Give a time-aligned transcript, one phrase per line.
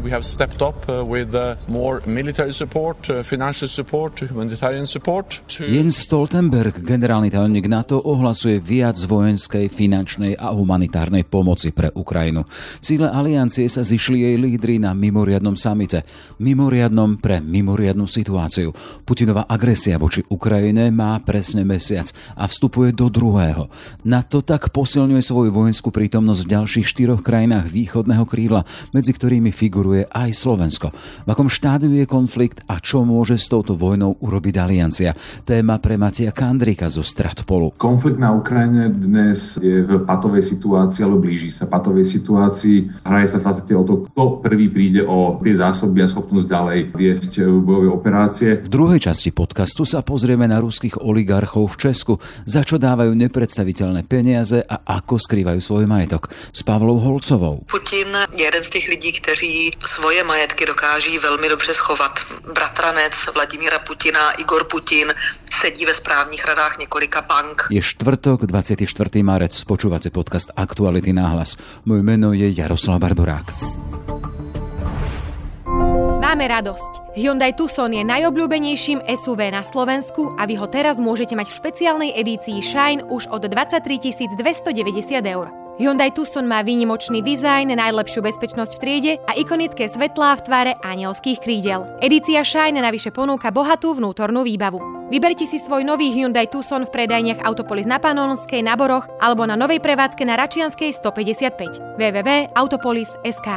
[0.00, 5.44] We have stepped up uh, with uh, more military support, uh, financial support, humanitarian support.
[5.60, 12.48] Jens Stoltenberg, generálny tajomník NATO, ohlasuje viac vojenskej, finančnej a humanitárnej pomoci pre Ukrajinu.
[12.80, 16.08] Cíle aliancie sa zišli jej lídry na mimoriadnom samite.
[16.40, 18.72] Mimoriadnom pre mimoriadnú situáciu.
[19.04, 22.08] Putinová agresia voči Ukrajine má presne mesiac
[22.40, 23.68] a vstupuje do druhého.
[24.08, 28.64] NATO tak posilňuje svoju vojenskú prítomnosť v ďalších štyroch krajinách východného krídla,
[28.96, 30.88] medzi ktorými figuruje podporuje aj Slovensko.
[31.26, 35.18] V akom štádiu je konflikt a čo môže s touto vojnou urobiť aliancia?
[35.42, 37.74] Téma pre Matia Kandrika zo Stratpolu.
[37.74, 43.02] Konflikt na Ukrajine dnes je v patovej situácii, alebo blíži sa patovej situácii.
[43.02, 46.78] Hraje sa v podstate o to, kto prvý príde o tie zásoby a schopnosť ďalej
[46.94, 48.50] viesť bojové operácie.
[48.62, 52.14] V druhej časti podcastu sa pozrieme na ruských oligarchov v Česku,
[52.46, 56.30] za čo dávajú nepredstaviteľné peniaze a ako skrývajú svoj majetok.
[56.30, 57.66] S Pavlou Holcovou.
[57.66, 59.52] Putin je jeden z tých ľudí, ktorí
[59.86, 62.12] svoje majetky dokáží velmi dobře schovat.
[62.52, 65.14] Bratranec Vladimíra Putina, Igor Putin,
[65.52, 67.66] sedí ve správních radách několika bank.
[67.70, 69.22] Je štvrtok, 24.
[69.22, 71.56] marec, počúvate podcast Aktuality náhlas.
[71.84, 73.52] Moje meno je Jaroslav Barborák.
[76.20, 77.18] Máme radosť.
[77.18, 82.10] Hyundai Tucson je najobľúbenejším SUV na Slovensku a vy ho teraz môžete mať v špeciálnej
[82.14, 85.59] edícii Shine už od 23 290 eur.
[85.80, 91.40] Hyundai Tucson má výnimočný dizajn, najlepšiu bezpečnosť v triede a ikonické svetlá v tvare anielských
[91.40, 91.88] krídel.
[92.04, 95.08] Edícia Shine navyše ponúka bohatú vnútornú výbavu.
[95.08, 99.56] Vyberte si svoj nový Hyundai Tucson v predajniach Autopolis na Panonskej, na Boroch alebo na
[99.56, 103.48] novej prevádzke na Račianskej 155 www.autopolis.sk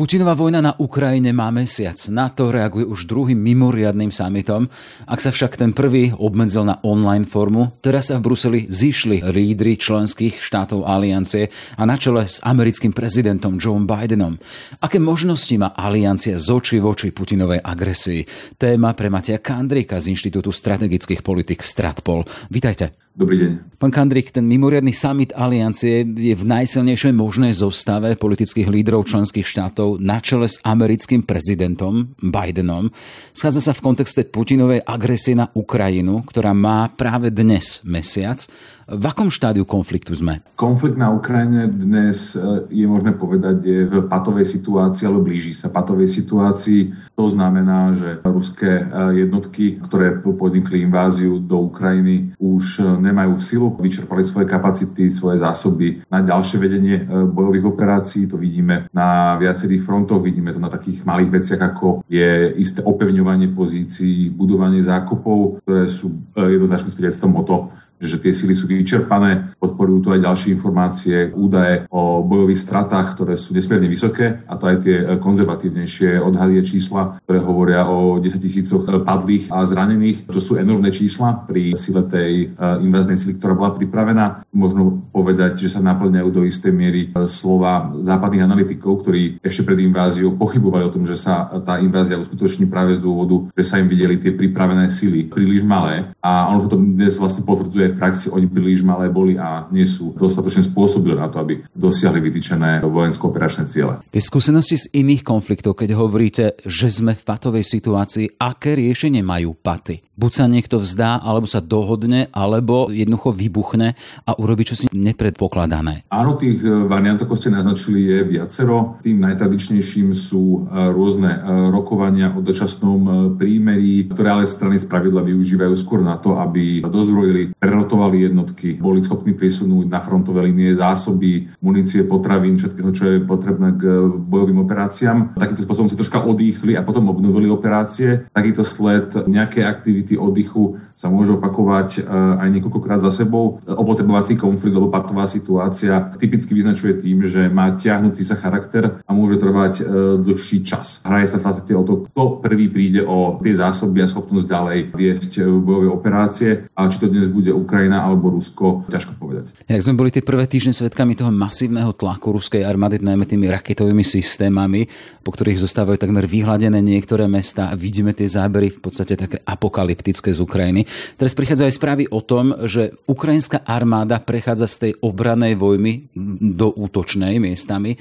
[0.00, 1.92] Putinová vojna na Ukrajine má mesiac.
[2.08, 4.64] Na to reaguje už druhým mimoriadným summitom.
[5.04, 9.76] Ak sa však ten prvý obmedzil na online formu, teraz sa v Bruseli zišli lídry
[9.76, 14.40] členských štátov aliancie a na čele s americkým prezidentom Joe Bidenom.
[14.80, 18.24] Aké možnosti má aliancia z oči voči Putinovej agresii?
[18.56, 22.24] Téma pre Matia Kandrika z Inštitútu strategických politik Stratpol.
[22.48, 22.96] Vítajte.
[23.10, 23.76] Dobrý deň.
[23.76, 29.89] Pán Kandrik, ten mimoriadný summit aliancie je v najsilnejšej možnej zostave politických lídrov členských štátov
[29.98, 32.92] na čele s americkým prezidentom Bidenom.
[33.34, 38.44] Schádza sa v kontexte Putinovej agresie na Ukrajinu, ktorá má práve dnes mesiac.
[38.90, 40.42] V akom štádiu konfliktu sme?
[40.58, 45.70] Konflikt na Ukrajine dnes e, je možné povedať, je v patovej situácii, alebo blíži sa
[45.70, 47.14] patovej situácii.
[47.14, 48.84] To znamená, že ruské e,
[49.22, 56.02] jednotky, ktoré podnikli inváziu do Ukrajiny, už e, nemajú silu, vyčerpali svoje kapacity, svoje zásoby
[56.10, 58.26] na ďalšie vedenie bojových operácií.
[58.26, 63.54] To vidíme na viacerých frontoch, vidíme to na takých malých veciach, ako je isté opevňovanie
[63.54, 67.56] pozícií, budovanie zákopov, ktoré sú jednoznačným svedectvom o to,
[68.00, 69.52] že tie sily sú vyčerpané.
[69.60, 74.64] Podporujú tu aj ďalšie informácie, údaje o bojových stratách, ktoré sú nesmierne vysoké, a to
[74.64, 80.52] aj tie konzervatívnejšie odhalie čísla, ktoré hovoria o 10 tisícoch padlých a zranených, čo sú
[80.56, 84.46] enormné čísla pri sile tej e, invaznej sily, ktorá bola pripravená.
[84.56, 89.84] Možno povedať, že sa naplňajú do istej miery e, slova západných analytikov, ktorí ešte pred
[89.84, 93.90] inváziou pochybovali o tom, že sa tá invázia uskutoční práve z dôvodu, že sa im
[93.90, 96.08] videli tie pripravené sily príliš malé.
[96.22, 100.14] A ono to dnes vlastne potvrdzuje v praxi oni príliš malé boli a nie sú
[100.14, 104.02] dostatočne spôsobili na to, aby dosiahli vytýčené vojensko-operačné ciele.
[104.10, 109.54] Tie skúsenosti z iných konfliktov, keď hovoríte, že sme v patovej situácii, aké riešenie majú
[109.54, 110.09] paty?
[110.20, 113.96] Buď sa niekto vzdá, alebo sa dohodne, alebo jednoducho vybuchne
[114.28, 116.04] a urobi čosi nepredpokladané.
[116.12, 119.00] Áno, tých e, variant, ako ste naznačili, je viacero.
[119.00, 121.40] Tým najtradičnejším sú e, rôzne e,
[121.72, 128.28] rokovania o dočasnom prímerí, ktoré ale strany spravidla využívajú skôr na to, aby dozbrojili, prerotovali
[128.28, 133.88] jednotky, boli schopní prisunúť na frontové línie zásoby, munície, potravín, všetkého, čo je potrebné k
[134.04, 135.40] bojovým operáciám.
[135.40, 138.28] Takýmto spôsobom si troška odýchli a potom obnovili operácie.
[138.36, 142.10] Takýto sled nejaké aktivity aktivity oddychu sa môžu opakovať e,
[142.42, 143.62] aj niekoľkokrát za sebou.
[143.66, 149.38] Opotrebovací konflikt alebo patová situácia typicky vyznačuje tým, že má ťahnúci sa charakter a môže
[149.38, 149.82] trvať e,
[150.18, 151.06] dlhší čas.
[151.06, 154.78] Hraje sa v podstate o to, kto prvý príde o tie zásoby a schopnosť ďalej
[154.90, 156.50] viesť e, bojové operácie.
[156.74, 159.54] A či to dnes bude Ukrajina alebo Rusko, ťažko povedať.
[159.70, 164.02] Jak sme boli tie prvé týždne svetkami toho masívneho tlaku ruskej armády, najmä tými raketovými
[164.02, 164.90] systémami,
[165.22, 169.99] po ktorých zostávajú takmer vyhľadené niektoré mesta a vidíme tie zábery v podstate také apokalyptické
[170.00, 170.88] skeptické z Ukrajiny.
[171.20, 176.08] Teraz prichádzajú aj správy o tom, že ukrajinská armáda prechádza z tej obranej vojny
[176.40, 178.00] do útočnej miestami.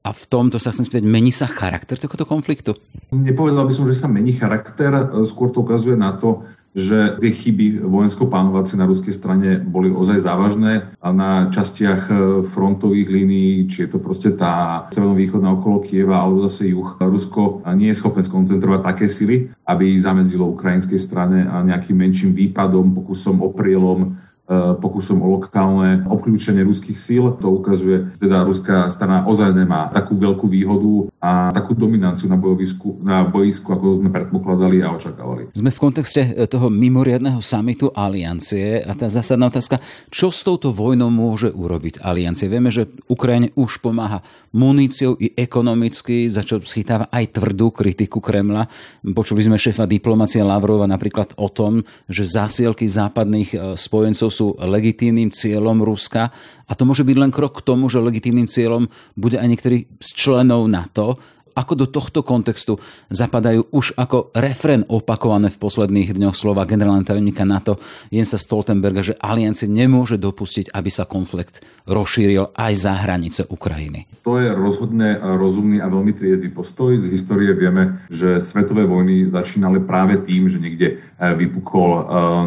[0.00, 2.72] A v tomto sa chcem spýtať, mení sa charakter tohto konfliktu?
[3.12, 4.88] Nepovedal by som, že sa mení charakter,
[5.28, 6.40] skôr to ukazuje na to,
[6.72, 12.14] že tie chyby vojensko-plánovacie na ruskej strane boli ozaj závažné a na častiach e,
[12.46, 17.90] frontových línií, či je to proste tá severovýchodná okolo Kieva alebo zase juh, Rusko nie
[17.90, 24.14] je schopné skoncentrovať také sily, aby zamedzilo ukrajinskej strane a nejakým menším výpadom, pokusom, oprielom
[24.14, 27.38] E, pokusom o lokálne obklúčenie ruských síl.
[27.38, 32.38] To ukazuje, že teda ruská strana ozaj nemá takú veľkú výhodu a takú dominanciu na,
[32.40, 35.52] bojovisku, na bojisku, ako sme predpokladali a očakávali.
[35.54, 40.74] Sme v kontexte e, toho mimoriadného samitu aliancie a tá zásadná otázka, čo s touto
[40.74, 42.48] vojnou môže urobiť aliancie?
[42.48, 44.24] Vieme, že Ukrajine už pomáha
[44.56, 48.66] muníciou i ekonomicky, za čo schytáva aj tvrdú kritiku Kremla.
[49.14, 55.28] Počuli sme šéfa diplomácie Lavrova napríklad o tom, že zásielky západných e, spojencov sú legitímnym
[55.28, 56.32] cieľom Ruska.
[56.64, 60.08] A to môže byť len krok k tomu, že legitímnym cieľom bude aj niektorý z
[60.16, 61.20] členov NATO
[61.54, 62.78] ako do tohto kontextu
[63.10, 69.18] zapadajú už ako refren opakované v posledných dňoch slova generálneho tajomníka NATO Jensa Stoltenberga, že
[69.18, 74.06] aliancie nemôže dopustiť, aby sa konflikt rozšíril aj za hranice Ukrajiny.
[74.22, 77.00] To je rozhodne rozumný a veľmi triedny postoj.
[77.00, 82.02] Z histórie vieme, že svetové vojny začínali práve tým, že niekde e, vypukol e,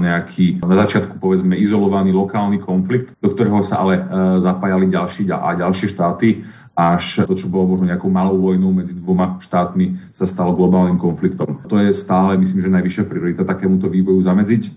[0.06, 4.04] nejaký na začiatku povedzme izolovaný lokálny konflikt, do ktorého sa ale e,
[4.40, 9.38] zapájali ďalší a ďalšie štáty až to, čo bolo možno nejakou malou vojnou medzi dvoma
[9.38, 11.62] štátmi, sa stalo globálnym konfliktom.
[11.70, 14.64] To je stále, myslím, že najvyššia priorita takémuto vývoju zamedziť.
[14.66, 14.72] E,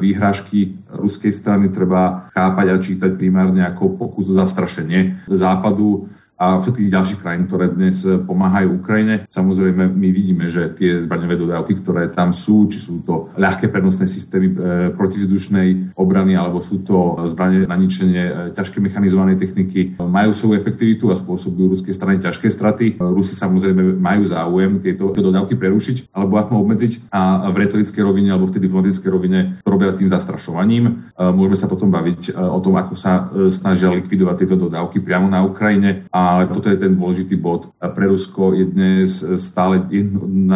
[0.00, 6.92] výhražky ruskej strany treba chápať a čítať primárne ako pokus o zastrašenie západu a všetkých
[6.92, 9.24] ďalších krajín, ktoré dnes pomáhajú Ukrajine.
[9.24, 14.04] Samozrejme, my vidíme, že tie zbraňové dodávky, ktoré tam sú, či sú to ľahké prenosné
[14.04, 14.54] systémy e,
[14.92, 21.08] protizdušnej obrany, alebo sú to zbranie na ničenie e, ťažké mechanizovanej techniky, majú svoju efektivitu
[21.08, 23.00] a spôsobujú ruskej strane ťažké straty.
[23.00, 28.28] Rusi samozrejme majú záujem tieto, tieto dodávky prerušiť alebo aspoň obmedziť a v retorickej rovine
[28.36, 31.08] alebo v tej diplomatickej rovine to robia tým zastrašovaním.
[31.16, 36.04] Môžeme sa potom baviť o tom, ako sa snažia likvidovať tieto dodávky priamo na Ukrajine
[36.12, 37.70] a ale toto je ten dôležitý bod.
[37.78, 39.06] Pre Rusko je dnes
[39.38, 39.86] stále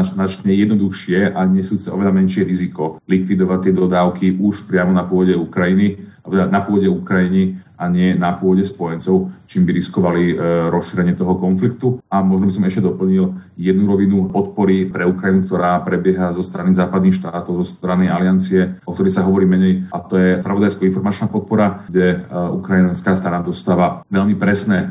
[0.03, 6.03] značne jednoduchšie a nesúce oveľa menšie riziko likvidovať tie dodávky už priamo na pôde Ukrajiny,
[6.27, 10.35] na pôde Ukrajiny a nie na pôde spojencov, čím by riskovali e,
[10.69, 12.05] rozšírenie toho konfliktu.
[12.13, 16.77] A možno by som ešte doplnil jednu rovinu podpory pre Ukrajinu, ktorá prebieha zo strany
[16.77, 21.81] západných štátov, zo strany aliancie, o ktorej sa hovorí menej, a to je pravodajsko-informačná podpora,
[21.89, 24.89] kde e, ukrajinská strana dostáva veľmi presné e,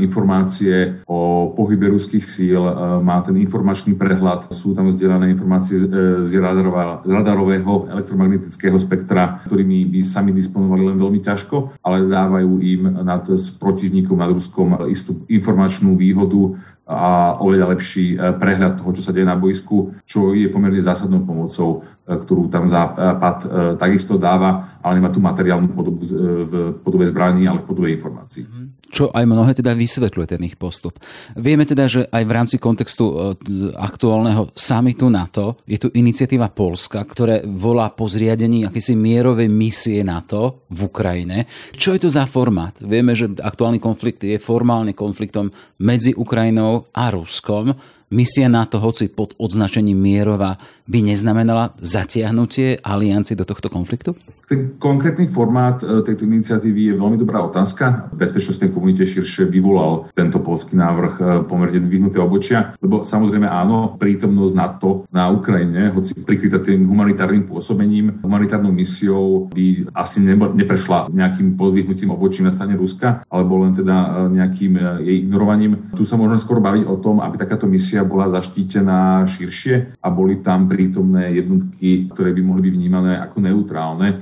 [0.00, 2.62] informácie o pohybe ruských síl,
[3.04, 6.30] má ten informačný prehľad, sú tam zdieľané informácie z
[7.04, 13.50] radarového elektromagnetického spektra, ktorými by sami disponovali len veľmi ťažko, ale dávajú im nad, s
[13.58, 19.24] protivníkom nad Ruskom istú informačnú výhodu a oveľa lepší e, prehľad toho, čo sa deje
[19.24, 23.46] na boisku, čo je pomerne zásadnou pomocou, e, ktorú tam Západ e,
[23.80, 26.04] takisto dáva, ale nemá tú materiálnu podobu
[26.44, 26.52] v
[26.84, 28.44] podobe zbraní, ale v podobe informácií.
[28.44, 28.84] Mhm.
[28.94, 31.02] Čo aj mnohé teda vysvetľuje ten ich postup.
[31.34, 33.34] Vieme teda, že aj v rámci kontextu
[33.74, 40.62] aktuálneho samitu NATO je tu iniciatíva Polska, ktorá volá po zriadení akési mierovej misie NATO
[40.70, 41.50] v Ukrajine.
[41.74, 42.78] Čo je to za formát?
[42.78, 45.50] Vieme, že aktuálny konflikt je formálne konfliktom
[45.82, 47.74] medzi Ukrajinou a Ruskom
[48.14, 50.54] Misia NATO, hoci pod označením mierová,
[50.86, 54.14] by neznamenala zatiahnutie aliancie do tohto konfliktu?
[54.44, 58.12] Ten konkrétny formát e, tejto iniciatívy je veľmi dobrá otázka.
[58.12, 63.96] V bezpečnostnej komunite širšie vyvolal tento polský návrh e, pomerne dvihnuté obočia, lebo samozrejme áno,
[63.96, 71.56] prítomnosť NATO na Ukrajine, hoci prikrytá tým humanitárnym pôsobením, humanitárnou misiou by asi neprešla nejakým
[71.56, 75.88] podvihnutím obočím na strane Ruska, alebo len teda e, nejakým jej ignorovaním.
[75.96, 80.42] Tu sa môžeme skôr baviť o tom, aby takáto misia bola zaštítená širšie a boli
[80.42, 84.08] tam prítomné jednotky, ktoré by mohli byť vnímané ako neutrálne.
[84.14, 84.16] E,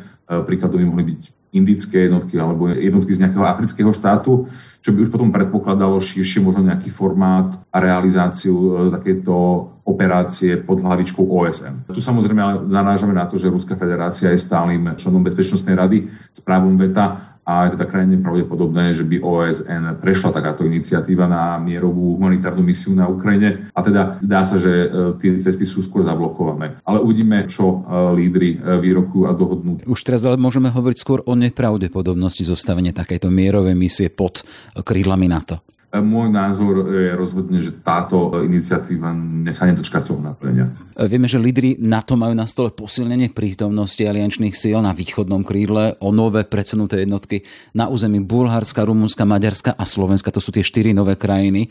[0.45, 1.23] príkladom by mohli byť
[1.53, 4.49] indické jednotky alebo jednotky z nejakého afrického štátu,
[4.81, 10.79] čo by už potom predpokladalo širšie možno nejaký formát a realizáciu e, takéto operácie pod
[10.79, 11.91] hlavičkou OSN.
[11.91, 16.79] Tu samozrejme narážame na to, že Ruská federácia je stálym členom Bezpečnostnej rady s právom
[16.79, 22.63] veta a je teda krajine pravdepodobné, že by OSN prešla takáto iniciatíva na mierovú humanitárnu
[22.63, 24.87] misiu na Ukrajine a teda zdá sa, že e,
[25.19, 26.79] tie cesty sú skôr zablokované.
[26.87, 27.77] Ale uvidíme, čo e,
[28.15, 29.83] lídry e, výrokujú a dohodnú.
[29.83, 34.47] Už teraz ale môžeme hovoriť skôr o nepravdepodobnosti zostavenia takejto mierovej misie pod
[34.79, 35.67] krídlami NATO.
[36.01, 39.13] Môj názor je rozhodne, že táto iniciatíva
[39.53, 40.73] sa nedočká svojho naplnenia.
[40.97, 46.13] Vieme, že lídry NATO majú na stole posilnenie prítomnosti aliančných síl na východnom krídle o
[46.13, 47.45] nové predsunuté jednotky
[47.77, 50.33] na území Bulharska, Rumunska, Maďarska a Slovenska.
[50.33, 51.69] To sú tie štyri nové krajiny.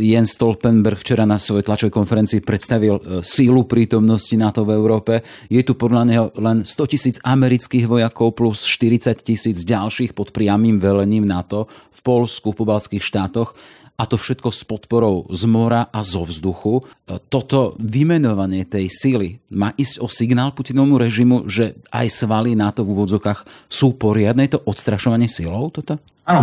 [0.00, 5.24] Jens Stoltenberg včera na svojej tlačovej konferencii predstavil e, sílu prítomnosti NATO v Európe.
[5.48, 10.76] Je tu podľa neho len 100 tisíc amerických vojakov plus 40 tisíc ďalších pod priamým
[10.76, 13.58] velením NATO v Polsku, v pobalských štátoch
[13.98, 16.86] a to všetko s podporou z mora a zo vzduchu.
[17.28, 22.98] Toto vymenovanie tej síly má ísť o signál Putinovmu režimu, že aj svaly NATO v
[22.98, 24.48] úvodzokách sú poriadne?
[24.48, 26.00] To odstrašovanie silou toto?
[26.22, 26.42] Áno,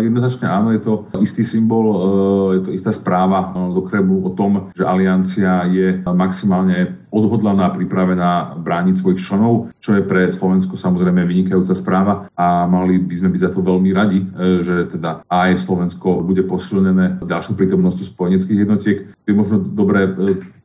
[0.00, 1.96] e, jednoznačne áno, je to istý symbol, e,
[2.56, 8.94] je to istá správa do Kremlu o tom, že aliancia je maximálne odhodlaná pripravená brániť
[8.96, 13.50] svojich členov, čo je pre Slovensko samozrejme vynikajúca správa a mali by sme byť za
[13.52, 18.98] to veľmi radi, e, že teda aj Slovensko bude posilnené ďalšou prítomnosťou spojeneckých jednotiek.
[19.28, 20.08] Je možno dobré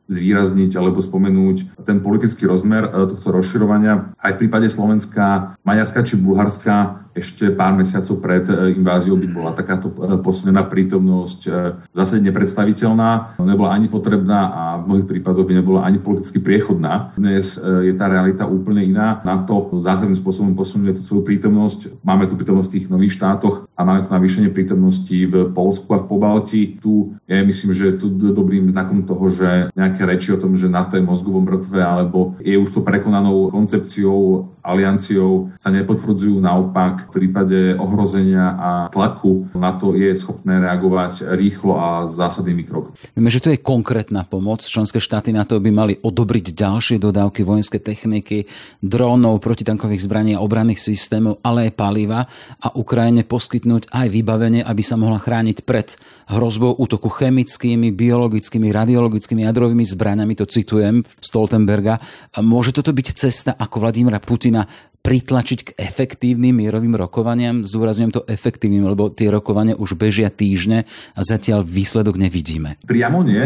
[0.08, 4.12] zvýrazniť alebo spomenúť ten politický rozmer tohto rozširovania.
[4.20, 9.50] Aj v prípade Slovenska, Maďarska či Bulharska ešte pár mesiacov pred e, inváziou by bola
[9.54, 11.50] takáto e, posunená prítomnosť e,
[11.94, 17.14] zásade nepredstaviteľná, nebola ani potrebná a v mnohých prípadoch by nebola ani politicky priechodná.
[17.14, 19.22] Dnes je tá realita úplne iná.
[19.22, 22.02] Na to zásadným spôsobom posunuli tú svoju prítomnosť.
[22.02, 26.02] Máme tu prítomnosť v tých nových štátoch a máme tu navýšenie prítomnosti v Polsku a
[26.02, 26.62] v Pobalti.
[26.82, 30.98] Tu je myslím, že tu dobrým znakom toho, že nejaké reči o tom, že NATO
[30.98, 37.58] je mozgovo mŕtve alebo je už to prekonanou koncepciou, alianciou sa nepotvrdzujú naopak v prípade
[37.76, 42.96] ohrozenia a tlaku na to je schopné reagovať rýchlo a zásadnými krokmi.
[43.12, 44.64] Vieme, že to je konkrétna pomoc.
[44.64, 48.48] Členské štáty na to by mali odobriť ďalšie dodávky vojenskej techniky,
[48.80, 52.26] drónov, protitankových zbraní a obranných systémov, ale aj paliva
[52.60, 55.96] a Ukrajine poskytnúť aj vybavenie, aby sa mohla chrániť pred
[56.32, 62.00] hrozbou útoku chemickými, biologickými, radiologickými, jadrovými zbraniami, to citujem Stoltenberga.
[62.40, 64.64] Môže toto byť cesta, ako Vladimira Putina
[65.04, 67.60] pritlačiť k efektívnym mierovým rokovaniam.
[67.60, 72.80] Zdôrazňujem to efektívnym, lebo tie rokovania už bežia týždne a zatiaľ výsledok nevidíme.
[72.88, 73.44] Priamo nie.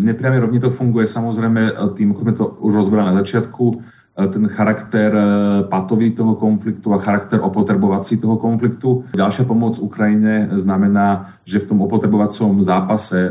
[0.00, 3.64] Nepriame rovne to funguje samozrejme tým, ako sme to už rozbrali na začiatku,
[3.99, 5.24] E, ten charakter e,
[5.70, 9.04] patový toho konfliktu a charakter opotrebovací toho konfliktu.
[9.16, 13.30] Ďalšia pomoc Ukrajine znamená, že v tom opotrebovacom zápase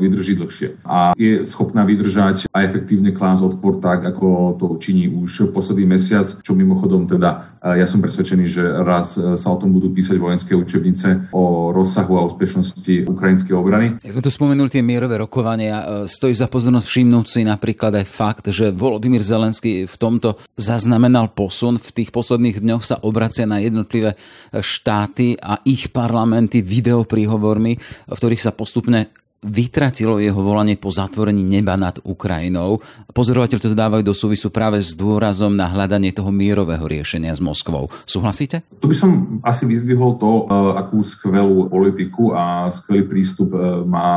[0.00, 5.52] vydrží dlhšie a je schopná vydržať a efektívne klásť odpor tak, ako to činí už
[5.52, 10.16] posledný mesiac, čo mimochodom teda ja som presvedčený, že raz sa o tom budú písať
[10.16, 14.00] vojenské učebnice o rozsahu a úspešnosti ukrajinskej obrany.
[14.00, 18.46] Jak sme tu spomenuli tie mierové rokovania, stojí za pozornosť všimnúť si napríklad aj fakt,
[18.48, 21.80] že Volodymyr Zelenský v tom tomto zaznamenal posun.
[21.80, 24.14] V tých posledných dňoch sa obracia na jednotlivé
[24.54, 27.72] štáty a ich parlamenty videopríhovormi,
[28.06, 29.10] v ktorých sa postupne
[29.40, 32.84] vytratilo jeho volanie po zatvorení neba nad Ukrajinou.
[33.08, 37.88] Pozorovateľ to dávajú do súvisu práve s dôrazom na hľadanie toho mierového riešenia s Moskvou.
[38.04, 38.60] Súhlasíte?
[38.84, 43.58] Tu by som asi vyzdvihol to, e, akú skvelú politiku a skvelý prístup e,
[43.88, 44.08] má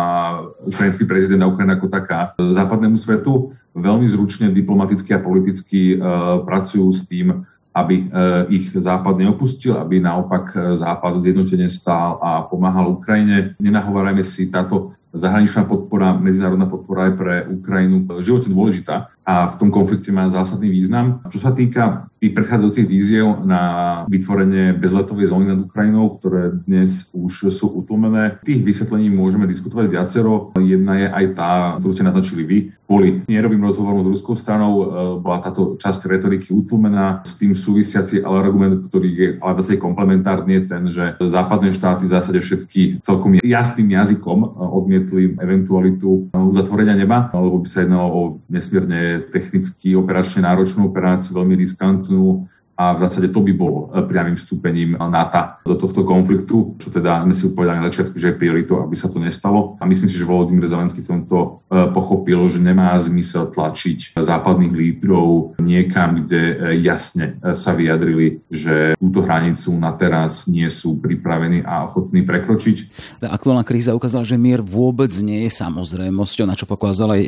[0.65, 3.51] ukrajinský prezident a Ukrajina ako taká západnému svetu.
[3.75, 5.95] Veľmi zručne diplomaticky a politicky e,
[6.43, 7.43] pracujú s tým,
[7.73, 8.05] aby
[8.53, 13.57] ich Západ neopustil, aby naopak Západ zjednotene stál a pomáhal Ukrajine.
[13.57, 19.69] Nenahovárajme si, táto zahraničná podpora, medzinárodná podpora aj pre Ukrajinu živote dôležitá a v tom
[19.69, 21.21] konflikte má zásadný význam.
[21.29, 23.61] Čo sa týka tých predchádzajúcich víziev na
[24.07, 30.55] vytvorenie bezletovej zóny nad Ukrajinou, ktoré dnes už sú utlmené, tých vysvetlení môžeme diskutovať viacero.
[30.55, 31.51] Jedna je aj tá,
[31.83, 32.57] ktorú ste naznačili vy.
[32.87, 34.85] Kvôli mierovým rozhovorom s ruskou stranou e,
[35.19, 37.27] bola táto časť retoriky utlmená.
[37.27, 42.07] S tým súvisiaci ale argument, ktorý je ale zase komplementárny, je ten, že západné štáty
[42.07, 47.83] v zásade všetky celkom jasným jazykom e, odmietajú odmietli eventualitu uzatvorenia neba, alebo by sa
[47.83, 53.93] jednalo o nesmierne technicky operačne náročnú operáciu, veľmi riskantnú, a v zásade to by bolo
[53.93, 58.33] e, priamým vstúpením NATO do tohto konfliktu, čo teda sme si povedali na začiatku, že
[58.33, 59.77] je prioritou, aby sa to nestalo.
[59.77, 64.73] A myslím si, že Volodymyr Zelenský som to e, pochopil, že nemá zmysel tlačiť západných
[64.73, 71.61] lídrov niekam, kde e, jasne sa vyjadrili, že túto hranicu na teraz nie sú pripravení
[71.61, 72.77] a ochotní prekročiť.
[73.21, 77.23] Tá aktuálna kríza ukázala, že mier vôbec nie je samozrejmosťou, na čo pokázal aj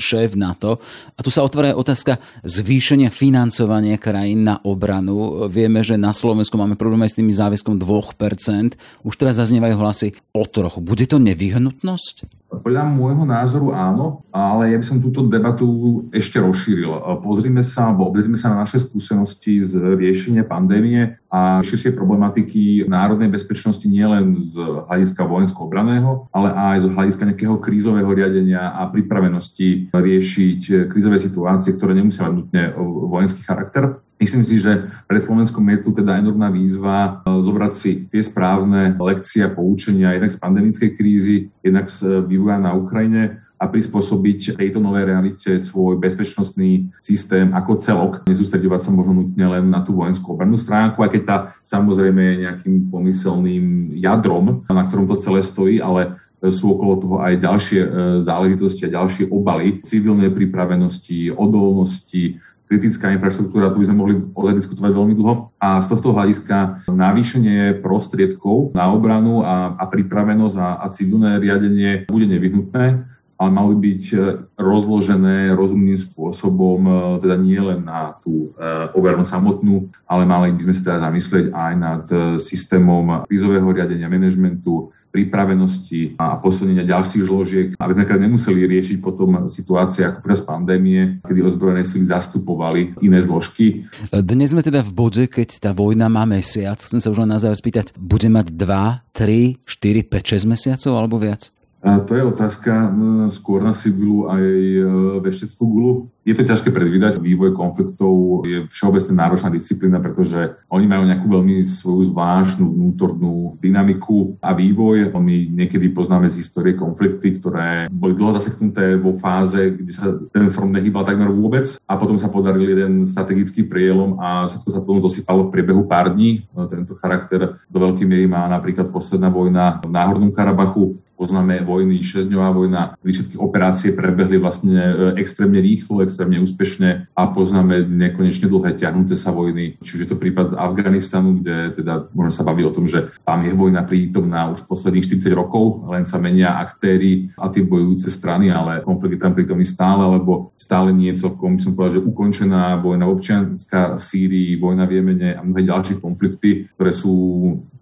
[0.00, 0.80] šéf NATO.
[1.12, 2.16] A tu sa otvára otázka
[2.48, 5.50] zvýšenia financovania krajín na obranu obranu.
[5.50, 8.78] Vieme, že na Slovensku máme problém aj s tými záväzkom 2%.
[9.02, 10.78] Už teraz zaznievajú hlasy o trochu.
[10.78, 12.46] Bude to nevyhnutnosť?
[12.46, 15.66] Podľa môjho názoru áno, ale ja by som túto debatu
[16.14, 17.18] ešte rozšíril.
[17.18, 23.34] Pozrime sa, alebo obzrime sa na naše skúsenosti z riešenia pandémie a širšie problematiky národnej
[23.34, 30.86] bezpečnosti nielen z hľadiska vojensko-obraného, ale aj z hľadiska nejakého krízového riadenia a pripravenosti riešiť
[30.86, 32.62] krízové situácie, ktoré nemusia mať nutne
[33.10, 34.05] vojenský charakter.
[34.16, 38.96] Myslím si, že pred Slovenskom je tu teda enormná výzva e, zobrať si tie správne
[38.96, 44.80] lekcie a poučenia jednak z pandemickej krízy, jednak z vývoja na Ukrajine a prispôsobiť tejto
[44.80, 48.12] novej realite svoj bezpečnostný systém ako celok.
[48.24, 52.34] Nesústredovať sa možno nutne len na tú vojenskú obrannú stránku, aj keď tá samozrejme je
[52.48, 56.16] nejakým pomyselným jadrom, na ktorom to celé stojí, ale
[56.52, 57.80] sú okolo toho aj ďalšie
[58.20, 64.14] záležitosti a ďalšie obaly civilnej pripravenosti, odolnosti, kritická infraštruktúra, tu by sme mohli
[64.58, 65.54] diskutovať veľmi dlho.
[65.62, 72.10] A z tohto hľadiska navýšenie prostriedkov na obranu a, a pripravenosť a, a civilné riadenie
[72.10, 74.18] bude nevyhnutné ale mali byť e,
[74.56, 78.64] rozložené rozumným spôsobom, e, teda nie len na tú e,
[78.96, 82.04] obranu samotnú, ale mali by sme sa teda zamyslieť aj nad
[82.40, 89.48] systémom krízového riadenia, manažmentu, pripravenosti a posilnenia ďalších zložiek, aby sme teda nemuseli riešiť potom
[89.48, 93.88] situácie ako počas pandémie, kedy ozbrojené sily zastupovali iné zložky.
[94.12, 96.76] Dnes sme teda v bode, keď tá vojna má mesiac.
[96.76, 100.92] Chcem sa už len na záver spýtať, bude mať 2, 3, 4, 5, 6 mesiacov
[100.92, 101.55] alebo viac?
[101.84, 102.90] A to je otázka
[103.28, 104.80] skôr na Sibilu aj e,
[105.20, 105.92] vešteckú gulu.
[106.26, 107.22] Je to ťažké predvídať.
[107.22, 114.34] Vývoj konfliktov je všeobecne náročná disciplína, pretože oni majú nejakú veľmi svoju zvláštnu vnútornú dynamiku
[114.42, 115.14] a vývoj.
[115.14, 120.50] My niekedy poznáme z histórie konflikty, ktoré boli dlho zaseknuté vo fáze, kde sa ten
[120.50, 124.98] front nehýbal takmer vôbec a potom sa podaril jeden strategický prielom a všetko sa potom
[124.98, 126.42] dosypalo v priebehu pár dní.
[126.66, 132.28] Tento charakter do veľkej miery má napríklad posledná vojna v Náhornom Karabachu, poznáme vojny, 6
[132.28, 139.12] vojna, kde všetky operácie prebehli vlastne e, extrémne rýchlo, úspešne a poznáme nekonečne dlhé ťahnúce
[139.12, 139.76] sa vojny.
[139.82, 143.84] Čiže to prípad Afganistanu, kde teda môžeme sa baviť o tom, že tam je vojna
[143.84, 149.18] prítomná už posledných 40 rokov, len sa menia aktéry a tie bojujúce strany, ale konflikt
[149.18, 153.04] je tam prítomný stále, alebo stále nie je celkom, by som povedal, že ukončená vojna
[153.10, 157.12] občianská Sýrii, vojna v Jemene a mnohé ďalšie konflikty, ktoré sú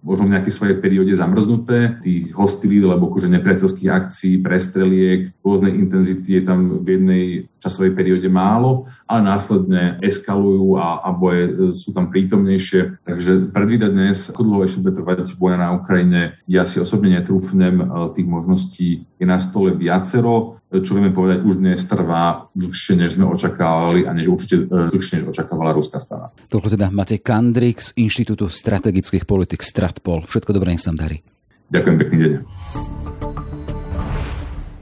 [0.04, 6.38] možno v nejakej svojej perióde zamrznuté, tých hostilít, alebo akože nepriateľských akcií, prestreliek, rôznej intenzity
[6.38, 7.24] je tam v jednej
[7.64, 13.04] časovej perióde málo, ale následne eskalujú a, a boje sú tam prítomnejšie.
[13.04, 17.80] Takže predvídať dnes, ako dlho ešte bude trvať boja na Ukrajine, ja si osobne netrúfnem,
[18.14, 20.58] tých možností je na stole viacero.
[20.68, 25.22] Čo vieme povedať, už dnes trvá dlhšie, než sme očakávali a než určite e, dlhšie,
[25.22, 26.34] než očakávala ruská strana.
[26.50, 30.26] Toľko teda Matej Kandrik z Inštitútu strategických politik Stratpol.
[30.26, 31.22] Všetko dobré, nech sa darí.
[31.70, 33.03] Ďakujem, pekný deň.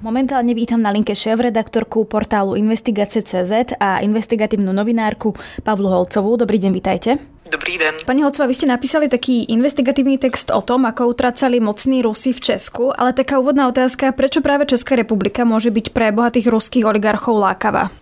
[0.03, 5.31] Momentálne vítam na linke šéf-redaktorku portálu Investigace.cz a investigatívnu novinárku
[5.63, 6.35] Pavlu Holcovú.
[6.35, 7.23] Dobrý deň, vítajte.
[7.47, 7.95] Dobrý den.
[8.03, 12.43] Pani Holcová, vy ste napísali taký investigatívny text o tom, ako utracali mocní Rusi v
[12.43, 17.39] Česku, ale taká úvodná otázka, prečo práve Česká republika môže byť pre bohatých ruských oligarchov
[17.39, 17.95] lákavá?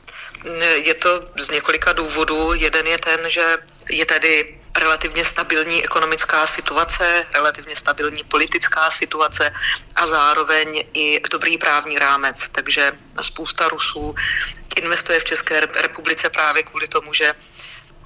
[0.81, 2.57] Je to z několika důvodů.
[2.57, 3.45] Jeden je ten, že
[3.93, 9.53] je tady relativně stabilní ekonomická situace, relativně stabilní politická situace
[9.97, 12.49] a zároveň i dobrý právní rámec.
[12.53, 14.15] Takže spousta Rusů
[14.77, 17.35] investuje v České republice právě kvůli tomu, že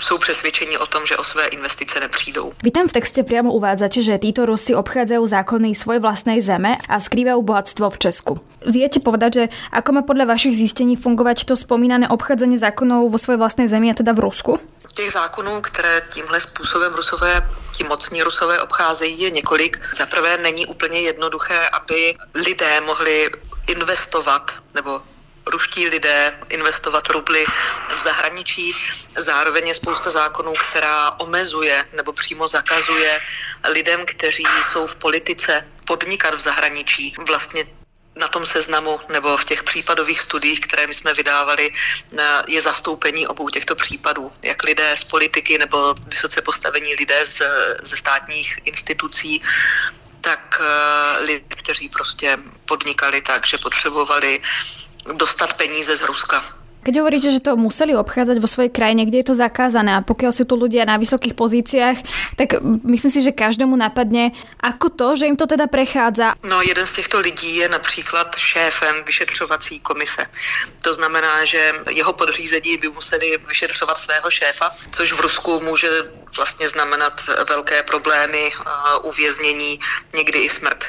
[0.04, 2.52] sú presvedčení o tom, že o své investice neprídou.
[2.60, 7.00] Vy tam v texte priamo uvádzate, že títo Rusi obchádzajú zákony svojej vlastnej zeme a
[7.00, 8.32] skrývajú bohatstvo v Česku.
[8.68, 13.40] Viete povedať, že ako má podľa vašich zistení fungovať to spomínané obchádzanie zákonov vo svojej
[13.40, 14.60] vlastnej zemi a teda v Rusku?
[14.94, 19.80] Těch zákonů, které tímhle způsobem rusové, ti mocní rusové obcházejí, je několik.
[19.96, 22.14] Za prvé není úplně jednoduché, aby
[22.46, 23.30] lidé mohli
[23.66, 25.00] investovat nebo
[25.46, 27.44] ruští lidé investovat rubly
[27.96, 28.72] v zahraničí.
[29.16, 33.20] Zároveň je spousta zákonů, která omezuje nebo přímo zakazuje
[33.68, 37.14] lidem, kteří jsou v politice podnikat v zahraničí.
[37.26, 37.66] Vlastně
[38.16, 41.70] na tom seznamu nebo v těch případových studiích, které my jsme vydávali,
[42.46, 44.32] je zastoupení obou těchto případů.
[44.42, 47.42] Jak lidé z politiky nebo vysoce postavení lidé z,
[47.82, 49.42] ze státních institucí,
[50.20, 54.40] tak eh, lidé, kteří prostě podnikali tak, že potřebovali
[55.12, 56.42] dostat peníze z Ruska
[56.84, 60.36] Keď hovoríte, že to museli obchádzať vo svojej krajine, kde je to zakázané a pokiaľ
[60.36, 61.96] sú tu ľudia na vysokých pozíciách,
[62.36, 66.36] tak myslím si, že každému napadne, ako to, že im to teda prechádza.
[66.44, 70.28] No jeden z těchto lidí je například šéfem vyšetřovací komise.
[70.84, 75.88] To znamená, že jeho podřízení by museli vyšetřovat svého šéfa, což v Rusku může
[76.36, 78.52] vlastně znamenat velké problémy,
[79.02, 79.80] uvěznění,
[80.12, 80.84] někdy i smrt.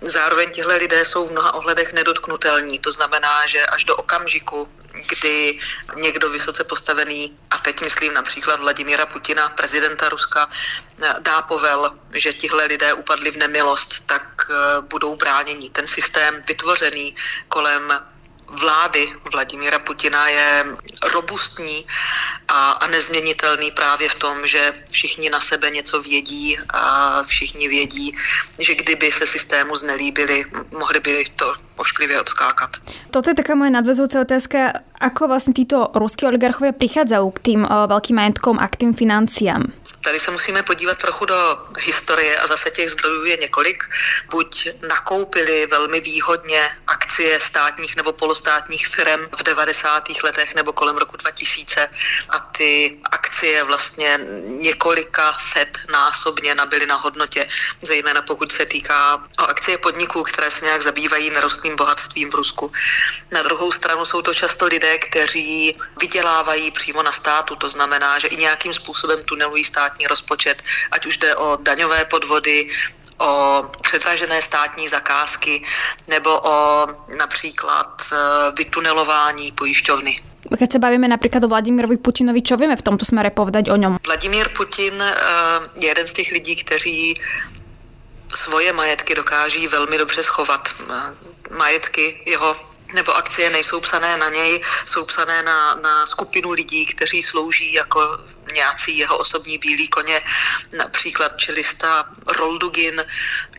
[0.00, 2.78] Zároveň tihle lidé jsou v mnoha ohledech nedotknutelní.
[2.78, 4.68] To znamená, že až do okamžiku,
[5.08, 5.60] kdy
[5.96, 10.50] někdo vysoce postavený, a teď myslím například Vladimíra Putina, prezidenta Ruska,
[11.18, 15.70] dá povel, že tihle lidé upadli v nemilost, tak eh, budou bránění.
[15.70, 17.14] Ten systém vytvořený
[17.48, 18.02] kolem
[18.60, 20.64] vlády Vladimíra Putina je
[21.12, 21.86] robustní
[22.48, 28.16] a, a nezměnitelný právě v tom, že všichni na sebe něco vědí a všichni vědí,
[28.58, 32.70] že kdyby se systému znelíbili, mohli by to ošklivě odskákat.
[33.10, 37.90] Toto je taká moja nadvezujúca otázka, ako vlastne títo ruskí oligarchovia prichádzajú k tým uh,
[37.90, 39.66] veľkým majetkom a k tým financiám?
[40.04, 43.84] Tady se musíme podívat trochu do historie a zase těch zdrojů je několik.
[44.30, 50.04] Buď nakoupili velmi výhodně akcie státních nebo polostátních firm v 90.
[50.24, 51.88] letech nebo kolem roku 2000
[52.30, 57.48] a ty akcie vlastně několika set násobně nabily na hodnotě,
[57.82, 62.72] zejména pokud se týká o akcie podniků, které se nějak zabývají nerostným bohatstvím v Rusku.
[63.30, 68.28] Na druhou stranu jsou to často lidé, kteří vydělávají přímo na státu, to znamená, že
[68.28, 72.70] i nějakým způsobem tunelují státní rozpočet, ať už jde o daňové podvody,
[73.18, 75.62] o předražené státní zakázky
[76.08, 76.86] nebo o
[77.18, 78.16] například eh,
[78.58, 80.20] vytunelování pojišťovny.
[80.42, 84.02] Keď sa bavíme napríklad o Vladimirovi Putinovi, čo vieme v tomto smere povedať o ňom?
[84.02, 85.14] Vladimír Putin eh,
[85.78, 87.14] je jeden z těch lidí, kteří
[88.34, 90.68] svoje majetky dokáží velmi dobře schovat.
[90.90, 96.86] Eh, majetky jeho nebo akcie nejsou psané na něj, jsou psané na, na skupinu lidí,
[96.86, 98.18] kteří slouží jako
[98.52, 100.20] nějací jeho osobní bílí koně,
[100.72, 103.04] například čelista Roldugin,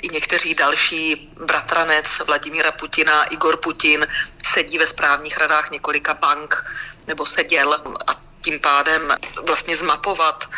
[0.01, 4.07] i někteří další bratranec Vladimíra Putina, Igor Putin,
[4.45, 6.65] sedí ve správních radách několika bank,
[7.07, 7.73] nebo seděl
[8.07, 9.17] a tím pádem
[9.47, 10.49] vlastně zmapovat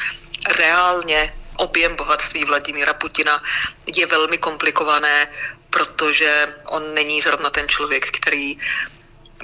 [0.57, 3.43] reálně objem bohatství Vladimíra Putina
[3.85, 5.27] je velmi komplikované,
[5.75, 6.31] protože
[6.71, 8.55] on není zrovna ten člověk, který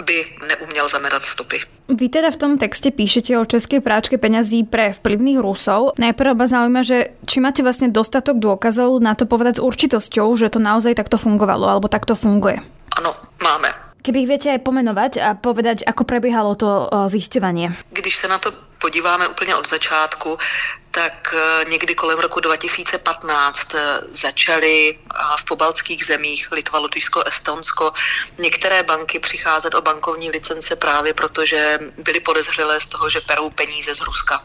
[0.05, 1.59] by neuměl zamerať stopy.
[1.91, 5.99] Vy teda v tom texte píšete o českej práčke peňazí pre vplyvných Rusov.
[5.99, 10.47] Najprv ma zaujíma, že či máte vlastne dostatok dôkazov na to povedať s určitosťou, že
[10.47, 12.63] to naozaj takto fungovalo alebo takto funguje.
[12.95, 13.11] Ano,
[13.43, 13.67] máme.
[13.99, 17.75] Keby viete aj pomenovať a povedať, ako prebiehalo to zisťovanie.
[17.91, 20.39] Když se na to podíváme úplně od začátku,
[20.91, 24.99] tak eh, někdy kolem roku 2015 eh, začaly
[25.39, 27.93] v pobaltských zemích, Litva, Lotyšsko, Estonsko,
[28.37, 33.95] některé banky přicházet o bankovní licence právě protože byly podezřelé z toho, že perou peníze
[33.95, 34.43] z Ruska.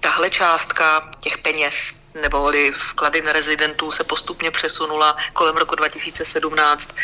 [0.00, 1.74] Tahle částka těch peněz
[2.22, 6.96] neboli vklady rezidentů se postupně přesunula kolem roku 2017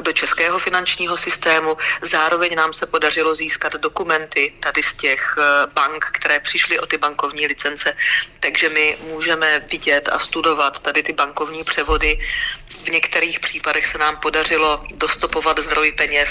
[0.00, 1.76] do českého finančního systému.
[2.02, 6.98] Zároveň nám se podařilo získat dokumenty tady z těch eh, bank, které přišly o ty
[6.98, 7.96] bankovní licence,
[8.40, 12.18] takže my můžeme vidět a studovat tady ty bankovní převody.
[12.82, 16.28] V některých případech se nám podařilo dostopovat zdroj peněz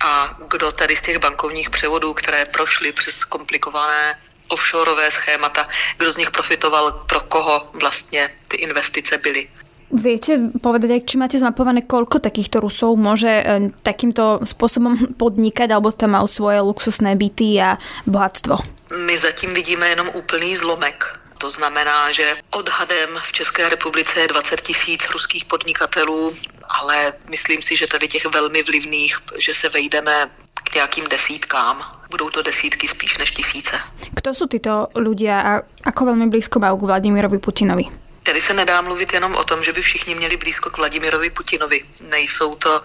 [0.00, 6.16] a kdo tady z těch bankovních převodů, které prošly přes komplikované offshoreové schémata, kdo z
[6.16, 9.46] nich profitoval, pro koho vlastně ty investice byly.
[9.88, 16.12] Viete povedať, či máte zmapované, koľko takýchto Rusov môže e, takýmto spôsobom podnikať, alebo tam
[16.12, 18.60] majú svoje luxusné byty a bohatstvo?
[18.92, 21.04] My zatím vidíme jenom úplný zlomek.
[21.38, 26.32] To znamená, že odhadem v České republice je 20 tisíc ruských podnikatelů,
[26.68, 30.30] ale myslím si, že tady těch velmi vlivných, že se vejdeme
[30.64, 31.82] k nějakým desítkám.
[32.10, 33.78] Budou to desítky spíš než tisíce.
[34.16, 35.52] Kto sú títo ľudia a
[35.86, 38.07] ako veľmi blízko majú k Vladimirovi Putinovi?
[38.28, 41.84] Tady se nedá mluvit jenom o tom, že by všichni měli blízko k Vladimirovi Putinovi.
[42.00, 42.82] Nejsou to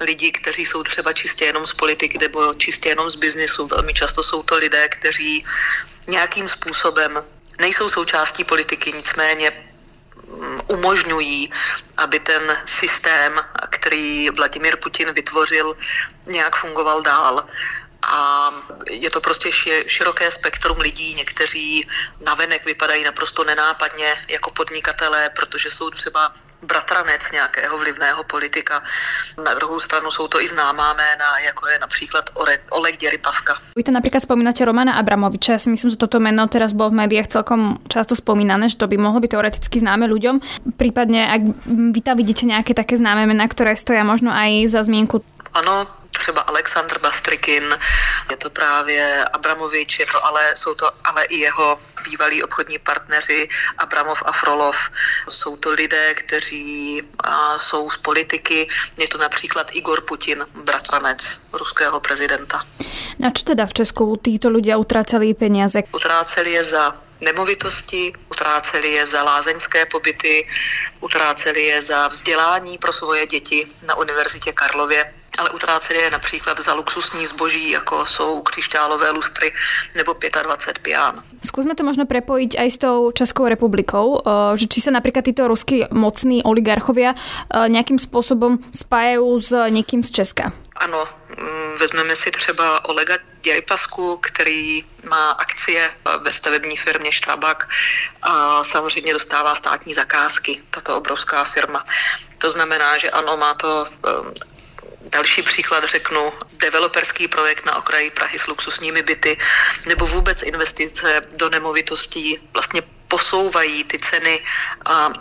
[0.00, 3.66] lidi, kteří jsou třeba čistě jenom z politiky nebo čistě jenom z biznesu.
[3.66, 5.44] Velmi často jsou to lidé, kteří
[6.08, 7.24] nějakým způsobem
[7.60, 11.52] nejsou součástí politiky, nicméně mm, umožňují,
[11.96, 13.32] aby ten systém,
[13.70, 15.76] který Vladimir Putin vytvořil,
[16.26, 17.44] nějak fungoval dál
[18.06, 18.50] a
[18.90, 19.52] je to prostě
[19.86, 21.14] široké spektrum lidí.
[21.14, 21.88] Někteří
[22.26, 28.82] navenek vypadají naprosto nenápadně jako podnikatelé, protože jsou třeba bratranec nějakého vlivného politika.
[29.44, 32.24] Na druhou stranu jsou to i známá jména, jako je například
[32.70, 33.58] Oleg Děrypaska.
[33.76, 35.52] Vy to napríklad spomínate Romana Abramoviča.
[35.52, 38.88] Ja si myslím, že toto meno teraz bolo v médiách celkom často spomínané, že to
[38.88, 40.40] by mohlo byť teoreticky známe ľuďom.
[40.80, 41.40] Prípadne, ak
[41.92, 45.20] vy tam vidíte nejaké také známe mená, ktoré stoja možno aj za zmienku.
[45.52, 45.84] Ano,
[46.26, 47.78] třeba Aleksandr Bastrikin,
[48.30, 51.78] je to právě Abramovič, je to ale, jsou to ale i jeho
[52.10, 54.90] bývalí obchodní partneři Abramov a Frolov.
[55.28, 57.02] Jsou to lidé, kteří
[57.56, 58.68] jsou z politiky.
[58.98, 62.66] Je to například Igor Putin, bratranec ruského prezidenta.
[63.22, 65.86] A čo teda v Česku títo ľudia utrácali peniaze?
[65.94, 70.42] Utráceli je za nemovitosti, utráceli je za lázeňské pobyty,
[71.00, 76.74] utráceli je za vzdělání pro svoje děti na Univerzitě Karlově ale utráceli je například za
[76.74, 79.52] luxusní zboží, jako jsou křišťálové lustry
[79.94, 81.22] nebo 25 pián.
[81.44, 85.46] Skúsme to možno prepojiť aj s tou Českou republikou, eh, že či sa napríklad títo
[85.46, 90.52] ruskí mocní oligarchovia eh, nejakým spôsobom spájajú s niekým z Česka.
[90.76, 97.68] Ano, mm, vezmeme si třeba Olega Děripasku, který má akcie ve stavební firmě Štrabak
[98.22, 101.84] a samozřejmě dostává státní zakázky, tato obrovská firma.
[102.38, 104.10] To znamená, že ano, má to eh,
[105.10, 109.38] Další příklad řeknu, developerský projekt na okraji Prahy s luxusními byty
[109.86, 114.42] nebo vůbec investice do nemovitostí vlastně posouvají ty ceny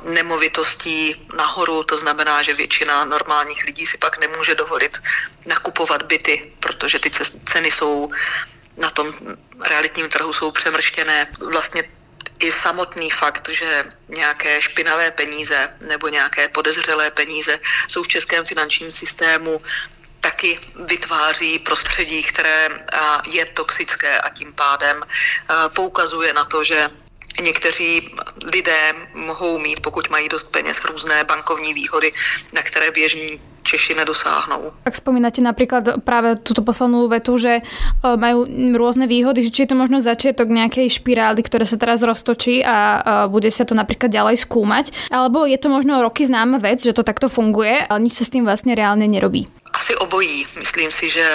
[0.03, 4.97] nemovitostí nahoru, to znamená, že většina normálních lidí si pak nemůže dovolit
[5.45, 7.11] nakupovat byty, protože ty
[7.45, 8.09] ceny jsou
[8.77, 9.13] na tom
[9.61, 11.27] realitním trhu jsou přemrštěné.
[11.51, 11.83] Vlastně
[12.39, 18.91] i samotný fakt, že nějaké špinavé peníze nebo nějaké podezřelé peníze jsou v českém finančním
[18.91, 19.61] systému
[20.21, 22.69] taky vytváří prostředí, které
[23.29, 25.03] je toxické a tím pádem
[25.73, 26.89] poukazuje na to, že
[27.41, 28.15] Někteří
[28.53, 32.13] lidé mohou mít, pokud mají dost peněz, různé bankovní výhody,
[32.53, 34.69] na které běžní Češi nedosáhnou.
[34.85, 37.63] Ak spomínate napríklad práve túto poslednú vetu, že e,
[38.05, 38.45] majú
[38.77, 42.77] rôzne výhody, že či je to možno začiatok nejakej špirály, ktoré sa teraz roztočí a
[42.77, 42.99] e,
[43.33, 47.01] bude sa to napríklad ďalej skúmať, alebo je to možno roky známa vec, že to
[47.01, 49.49] takto funguje, ale nič sa s tým vlastne reálne nerobí.
[49.73, 50.45] Asi obojí.
[50.61, 51.25] Myslím si, že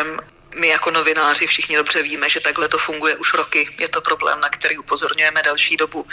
[0.57, 3.69] my jako novináři všichni dobře víme, že takhle to funguje už roky.
[3.79, 6.07] Je to problém, na který upozorňujeme další dobu.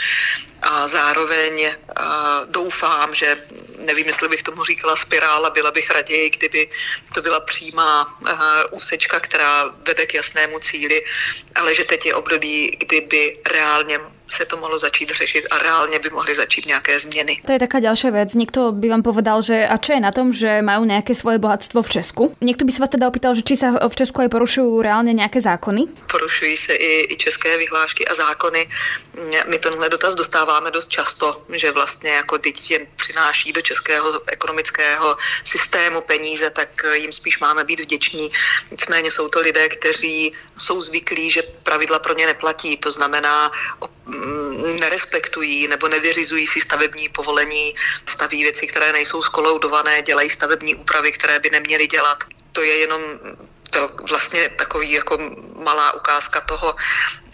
[0.62, 3.36] A zároveň a doufám, že
[3.76, 6.70] nevím, jestli bych tomu říkala spirála, byla bych raději, kdyby
[7.14, 8.18] to byla přímá
[8.70, 11.04] úsečka, která vede k jasnému cíli,
[11.54, 16.08] ale že teď je období, kdyby reálně sa to mohlo začít řešiť a reálne by
[16.12, 17.40] mohli začít nejaké zmeny.
[17.48, 18.30] To je taká ďalšia vec.
[18.36, 21.82] Niekto by vám povedal, že a čo je na tom, že majú nejaké svoje bohatstvo
[21.82, 22.24] v Česku?
[22.44, 25.40] Niekto by sa vás teda opýtal, že či sa v Česku aj porušujú reálne nejaké
[25.40, 25.88] zákony?
[26.12, 28.68] Porušují se i, i české vyhlášky a zákony.
[29.46, 32.38] My tenhle dotaz dostáváme dost často, že vlastně jako
[32.70, 38.30] jen přináší do českého ekonomického systému peníze, tak jim spíš máme být vděční.
[38.70, 42.76] Nicméně jsou to lidé, kteří jsou zvyklí, že pravidla pro ně neplatí.
[42.76, 43.50] To znamená,
[44.08, 47.74] Mm, nerespektují nebo nevyřizují si stavební povolení,
[48.08, 52.24] staví věci, které nejsou skoloudované, dělají stavební úpravy, které by neměly dělat.
[52.52, 53.00] To je jenom
[53.70, 55.18] to vlastně takový jako
[55.64, 56.74] malá ukázka toho,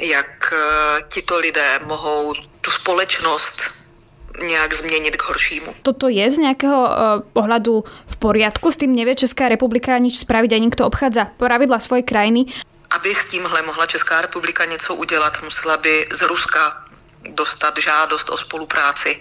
[0.01, 3.63] jak eh, tito lidé mohou tu společnost
[4.41, 5.75] nejak změnit k horšímu.
[5.83, 6.91] Toto je z nejakého uh,
[7.39, 8.67] pohľadu v poriadku?
[8.75, 12.51] S tým nevie Česká republika nič spraviť a nikto obchádza pravidla svojej krajiny
[12.95, 16.84] aby s tímhle mohla Česká republika něco udělat, musela by z Ruska
[17.29, 19.21] dostat žádost o spolupráci.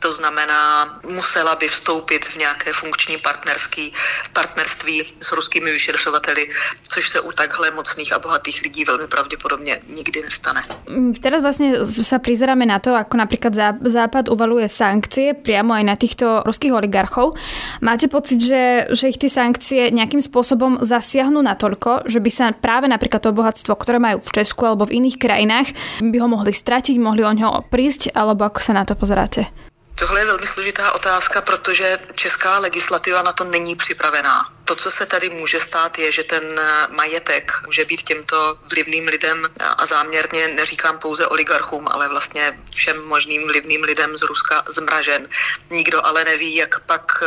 [0.00, 3.94] To znamená, musela by vstoupit v nějaké funkční partnerský,
[4.32, 6.50] partnerství s ruskými vyšetřovateli,
[6.88, 10.62] což se u takhle mocných a bohatých lidí velmi pravděpodobně nikdy nestane.
[10.86, 15.96] Mm, teraz vlastne sa prizeráme na to, ako napríklad Západ uvaluje sankcie priamo aj na
[15.98, 17.34] týchto ruských oligarchov.
[17.82, 22.86] Máte pocit, že, že ich tie sankcie nejakým spôsobom zasiahnu natoľko, že by sa práve
[22.86, 25.68] napríklad to bohatstvo, ktoré majú v Česku alebo v iných krajinách,
[26.02, 29.52] by ho mohli stratiť, mohli o ňo prísť, alebo ako sa na to pozeráte?
[29.98, 34.52] Tohle je velmi složitá otázka, protože česká legislativa na to není připravená.
[34.64, 39.48] To, co se tady může stát, je, že ten majetek může být těmto vlivným lidem
[39.78, 45.28] a záměrně neříkám pouze oligarchům, ale vlastně všem možným vlivným lidem z Ruska zmražen.
[45.70, 47.26] Nikdo ale neví, jak pak eh,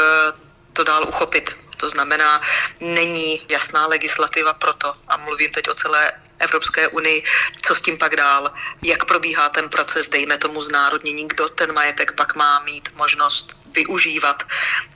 [0.74, 1.56] to dál uchopit.
[1.78, 2.42] To znamená,
[2.80, 7.24] není jasná legislativa pro to, a mluvím teď o celé Evropské unii,
[7.66, 12.12] co s tím pak dál, jak probíhá ten proces, dejme tomu znárodnění, kdo ten majetek
[12.12, 14.44] pak má mít možnost využívat.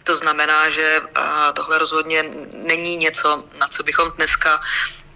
[0.03, 1.01] To znamená, že
[1.53, 4.61] tohle rozhodně není něco, na co bychom dneska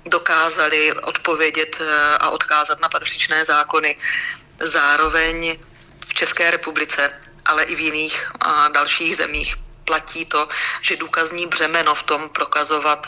[0.05, 3.97] dokázali odpovědět e, a odkázat na patřičné zákony.
[4.59, 5.57] Zároveň
[6.07, 10.47] v České republice, ale i v jiných a dalších zemích platí to,
[10.81, 13.07] že důkazní břemeno v tom prokazovat,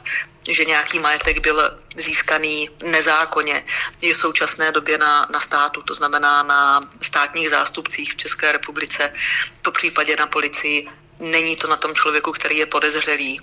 [0.50, 3.66] že nějaký majetek byl získaný nezákonně,
[4.02, 9.14] je v současné době na, na státu, to znamená na státních zástupcích v České republice,
[9.62, 10.88] po případě na policii.
[11.20, 13.40] Není to na tom člověku, který je podezřelý,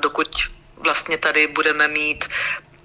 [0.00, 0.28] dokud
[0.76, 2.24] vlastně tady budeme mít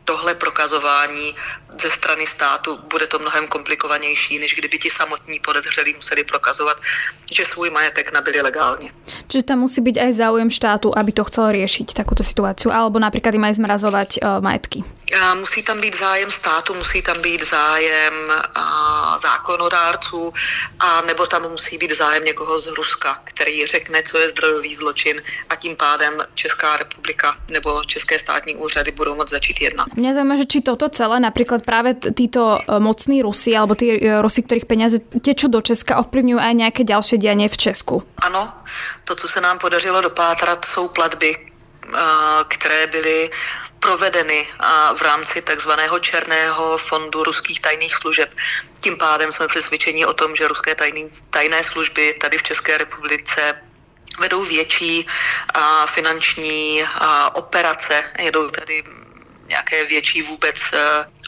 [0.05, 1.35] tohle prokazování
[1.81, 6.77] ze strany státu bude to mnohem komplikovanější, než kdyby ti samotní podezřelí museli prokazovat,
[7.31, 8.91] že svůj majetek nabili legálně.
[9.27, 13.33] Čiže tam musí byť aj záujem štátu, aby to chcel riešiť takúto situáciu, alebo napríklad
[13.33, 14.83] im aj zmrazovať uh, majetky.
[15.39, 18.13] Musí tam být zájem státu, musí tam být zájem
[19.21, 20.33] zákonodárců,
[20.79, 25.21] a nebo tam musí být zájem někoho z Ruska, který řekne, co je zdrojový zločin
[25.49, 29.87] a tím pádem Česká republika nebo České státní úřady budou moct začít jednat.
[29.95, 34.21] Mňa zaujíma, že či toto celé napríklad práve títo e, mocní Rusi alebo tí e,
[34.21, 38.03] Rusi, ktorých peniaze tečú do Česka, ovplyvňujú aj nejaké ďalšie dianie v Česku.
[38.21, 38.51] Ano,
[39.05, 41.39] to, co se nám podařilo dopátrat, jsou platby, e,
[42.47, 43.29] které byly
[43.79, 44.47] provedeny
[44.95, 48.31] v rámci takzvaného černého fondu ruských tajných služeb.
[48.79, 53.59] Tím pádem jsme přesvědčeni o tom, že ruské tajný, tajné služby tady v České republice
[54.19, 55.07] vedou větší
[55.85, 56.83] finanční
[57.33, 58.83] operace, jedou tady
[59.47, 60.55] nějaké větší vůbec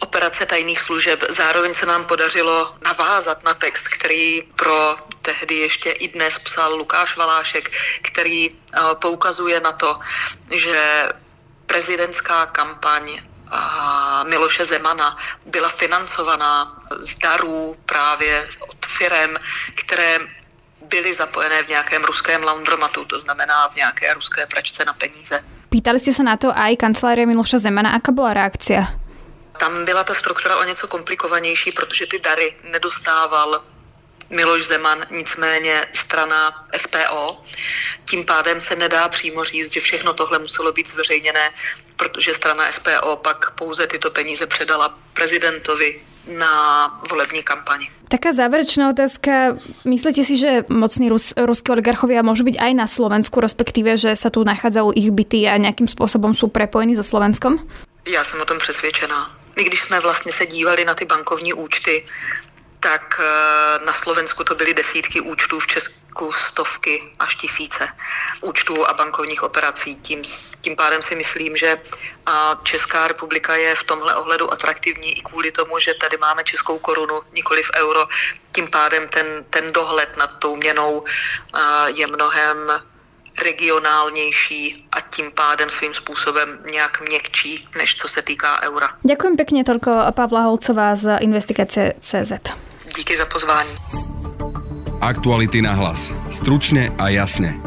[0.01, 1.23] operace tajných služeb.
[1.29, 7.17] Zároveň se nám podařilo navázat na text, který pro tehdy ještě i dnes psal Lukáš
[7.17, 9.99] Valášek, který eh, poukazuje na to,
[10.51, 11.09] že
[11.65, 13.19] prezidentská kampaň
[14.29, 19.37] Miloše Zemana byla financovaná z darů právě od firem,
[19.75, 20.19] které
[20.89, 25.43] byly zapojené v nějakém ruském laundromatu, to znamená v nějaké ruské pračce na peníze.
[25.69, 27.99] Pýtali ste sa na to aj kancelárie Miloša Zemana.
[27.99, 28.95] Aká bola reakcia?
[29.57, 33.61] Tam byla ta struktura o něco komplikovanější, protože ty dary nedostával
[34.29, 37.41] Miloš Zeman, nicméně strana SPO.
[38.05, 41.51] Tím pádem se nedá přímo říct, že všechno tohle muselo být zveřejněné,
[41.95, 46.53] protože strana SPO pak pouze tyto peníze předala prezidentovi na
[47.09, 47.89] volební kampani.
[48.09, 49.57] Taká záverečná otázka.
[49.85, 54.29] Myslíte si, že mocní Rus, ruskí oligarchovia môžu byť aj na Slovensku, respektíve, že sa
[54.29, 57.61] tu nachádzajú ich byty a nejakým spôsobom sú prepojení so Slovenskom?
[58.05, 59.44] Já jsem o tom přesvědčená.
[59.55, 62.05] My když jsme vlastně se dívali na ty bankovní účty,
[62.79, 67.87] tak eh, na Slovensku to byly desítky účtů, v Česku stovky až tisíce
[68.41, 69.95] účtů a bankovních operací.
[69.95, 70.21] Tím,
[70.61, 71.81] tím pádem si myslím, že
[72.63, 77.21] Česká republika je v tomhle ohledu atraktivní i kvůli tomu, že tady máme českou korunu,
[77.33, 78.07] nikoli v euro.
[78.51, 81.05] Tím pádem ten, ten dohled nad tou měnou
[81.85, 82.81] je mnohem
[83.43, 88.87] regionálnější a tím pádem svým způsobem nějak měkčí, než co se týká eura.
[89.03, 92.31] Ďakujem pekne toľko Pavla Holcová z Investigace CZ.
[92.95, 93.73] Díky za pozvání.
[95.01, 96.15] Aktuality na hlas.
[96.31, 97.59] Stručne a jasne.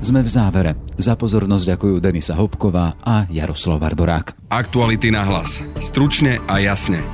[0.00, 0.72] Sme v závere.
[0.96, 4.32] Za pozornosť ďakujú Denisa Hopková a Jaroslav Barborák.
[4.48, 5.60] Aktuality na hlas.
[5.80, 7.04] Stručne a jasne.